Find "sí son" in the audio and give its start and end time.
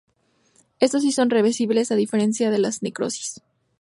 1.03-1.29